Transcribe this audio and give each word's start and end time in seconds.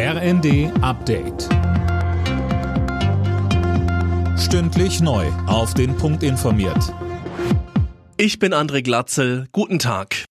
RND 0.00 0.70
Update. 0.80 1.48
Stündlich 4.38 5.00
neu. 5.00 5.26
Auf 5.48 5.74
den 5.74 5.96
Punkt 5.96 6.22
informiert. 6.22 6.94
Ich 8.16 8.38
bin 8.38 8.54
André 8.54 8.82
Glatzel. 8.82 9.48
Guten 9.50 9.80
Tag. 9.80 10.24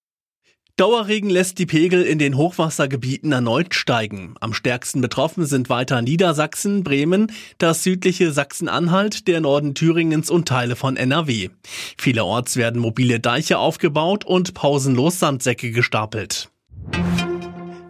Dauerregen 0.78 1.30
lässt 1.30 1.60
die 1.60 1.66
Pegel 1.66 2.04
in 2.04 2.18
den 2.18 2.38
Hochwassergebieten 2.38 3.34
erneut 3.34 3.76
steigen. 3.76 4.36
Am 4.40 4.54
stärksten 4.54 5.02
betroffen 5.02 5.46
sind 5.46 5.68
weiter 5.68 6.02
Niedersachsen, 6.02 6.86
Bremen, 6.86 7.30
das 7.58 7.84
südliche 7.84 8.32
Sachsen-Anhalt, 8.32 9.28
der 9.28 9.42
Norden 9.42 9.76
Thüringens 9.76 10.30
und 10.30 10.48
Teile 10.48 10.78
von 10.78 10.96
NRW. 10.96 11.50
Vielerorts 11.98 12.56
werden 12.56 12.80
mobile 12.80 13.20
Deiche 13.20 13.58
aufgebaut 13.58 14.24
und 14.24 14.54
pausenlos 14.54 15.20
Sandsäcke 15.20 15.72
gestapelt. 15.72 16.50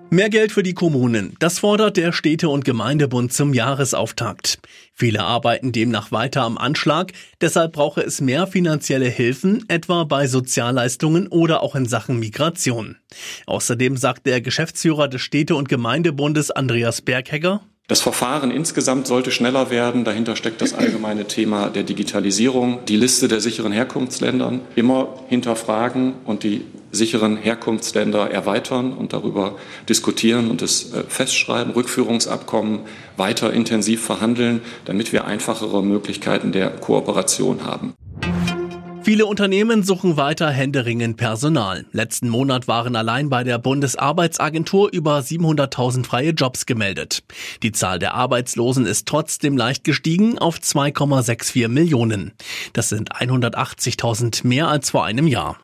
Mehr 0.09 0.29
Geld 0.29 0.53
für 0.53 0.63
die 0.63 0.73
Kommunen. 0.73 1.35
Das 1.39 1.59
fordert 1.59 1.97
der 1.97 2.13
Städte- 2.13 2.47
und 2.47 2.63
Gemeindebund 2.63 3.33
zum 3.33 3.53
Jahresauftakt. 3.53 4.57
Viele 4.93 5.21
arbeiten 5.21 5.73
demnach 5.73 6.13
weiter 6.13 6.43
am 6.43 6.57
Anschlag. 6.57 7.11
Deshalb 7.41 7.73
brauche 7.73 8.01
es 8.01 8.21
mehr 8.21 8.47
finanzielle 8.47 9.09
Hilfen, 9.09 9.65
etwa 9.67 10.05
bei 10.05 10.27
Sozialleistungen 10.27 11.27
oder 11.27 11.61
auch 11.61 11.75
in 11.75 11.85
Sachen 11.85 12.19
Migration. 12.19 12.95
Außerdem 13.47 13.97
sagt 13.97 14.25
der 14.25 14.39
Geschäftsführer 14.39 15.09
des 15.09 15.21
Städte- 15.21 15.55
und 15.55 15.67
Gemeindebundes 15.67 16.51
Andreas 16.51 17.01
Berghegger, 17.01 17.61
das 17.87 18.01
Verfahren 18.01 18.51
insgesamt 18.51 19.07
sollte 19.07 19.31
schneller 19.31 19.69
werden. 19.69 20.03
Dahinter 20.03 20.35
steckt 20.35 20.61
das 20.61 20.73
allgemeine 20.73 21.25
Thema 21.25 21.69
der 21.69 21.83
Digitalisierung. 21.83 22.83
Die 22.85 22.97
Liste 22.97 23.29
der 23.29 23.39
sicheren 23.39 23.71
Herkunftsländern 23.71 24.59
immer 24.75 25.23
hinterfragen 25.29 26.15
und 26.25 26.43
die 26.43 26.65
sicheren 26.91 27.37
Herkunftsländer 27.37 28.31
erweitern 28.31 28.93
und 28.93 29.13
darüber 29.13 29.55
diskutieren 29.89 30.49
und 30.49 30.61
es 30.61 30.93
äh, 30.93 31.03
festschreiben, 31.07 31.73
Rückführungsabkommen 31.73 32.79
weiter 33.17 33.53
intensiv 33.53 34.03
verhandeln, 34.03 34.61
damit 34.85 35.11
wir 35.13 35.25
einfachere 35.25 35.83
Möglichkeiten 35.83 36.51
der 36.51 36.69
Kooperation 36.69 37.65
haben. 37.65 37.93
Viele 39.07 39.25
Unternehmen 39.25 39.83
suchen 39.83 40.17
weiter 40.17 40.49
händeringend 40.49 41.15
Personal. 41.15 41.85
Letzten 41.93 42.27
Monat 42.27 42.67
waren 42.67 42.97
allein 42.97 43.29
bei 43.29 43.45
der 43.45 43.57
Bundesarbeitsagentur 43.57 44.89
über 44.91 45.19
700.000 45.19 46.05
freie 46.05 46.31
Jobs 46.31 46.65
gemeldet. 46.65 47.23
Die 47.63 47.71
Zahl 47.71 47.99
der 47.99 48.15
Arbeitslosen 48.15 48.85
ist 48.85 49.07
trotzdem 49.07 49.55
leicht 49.55 49.85
gestiegen 49.85 50.37
auf 50.37 50.57
2,64 50.57 51.69
Millionen. 51.69 52.33
Das 52.73 52.89
sind 52.89 53.13
180.000 53.13 54.45
mehr 54.45 54.67
als 54.67 54.89
vor 54.89 55.05
einem 55.05 55.27
Jahr. 55.27 55.57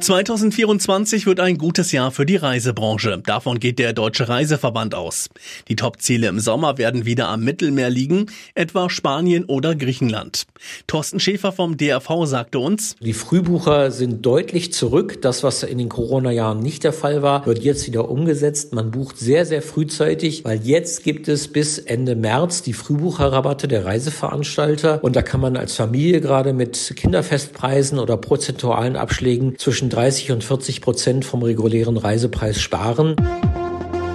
2024 0.00 1.26
wird 1.26 1.40
ein 1.40 1.58
gutes 1.58 1.92
Jahr 1.92 2.10
für 2.10 2.24
die 2.24 2.36
Reisebranche. 2.36 3.20
Davon 3.24 3.60
geht 3.60 3.78
der 3.78 3.92
Deutsche 3.92 4.30
Reiseverband 4.30 4.94
aus. 4.94 5.28
Die 5.68 5.76
Topziele 5.76 6.28
im 6.28 6.40
Sommer 6.40 6.78
werden 6.78 7.04
wieder 7.04 7.28
am 7.28 7.44
Mittelmeer 7.44 7.90
liegen, 7.90 8.26
etwa 8.54 8.88
Spanien 8.88 9.44
oder 9.44 9.74
Griechenland. 9.74 10.44
Thorsten 10.86 11.20
Schäfer 11.20 11.52
vom 11.52 11.76
DRV 11.76 12.24
sagte 12.24 12.58
uns, 12.60 12.96
die 13.00 13.12
Frühbucher 13.12 13.90
sind 13.90 14.24
deutlich 14.24 14.72
zurück. 14.72 15.20
Das, 15.20 15.42
was 15.42 15.62
in 15.62 15.76
den 15.76 15.90
Corona-Jahren 15.90 16.60
nicht 16.60 16.82
der 16.84 16.94
Fall 16.94 17.20
war, 17.20 17.44
wird 17.44 17.58
jetzt 17.58 17.86
wieder 17.86 18.08
umgesetzt. 18.08 18.72
Man 18.72 18.90
bucht 18.90 19.18
sehr, 19.18 19.44
sehr 19.44 19.60
frühzeitig, 19.60 20.44
weil 20.46 20.60
jetzt 20.62 21.04
gibt 21.04 21.28
es 21.28 21.48
bis 21.48 21.78
Ende 21.78 22.16
März 22.16 22.62
die 22.62 22.72
Frühbucherrabatte 22.72 23.68
der 23.68 23.84
Reiseveranstalter. 23.84 25.04
Und 25.04 25.14
da 25.14 25.20
kann 25.20 25.40
man 25.40 25.58
als 25.58 25.74
Familie 25.74 26.22
gerade 26.22 26.54
mit 26.54 26.94
Kinderfestpreisen 26.96 27.98
oder 27.98 28.16
prozentualen 28.16 28.96
Abschlägen 28.96 29.56
zwischen 29.90 30.02
30 30.02 30.32
und 30.32 30.44
40 30.44 30.80
Prozent 30.80 31.24
vom 31.24 31.42
regulären 31.42 31.96
Reisepreis 31.96 32.60
sparen. 32.60 33.16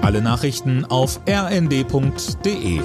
Alle 0.01 0.21
Nachrichten 0.21 0.85
auf 0.85 1.19
rnd.de 1.27 2.79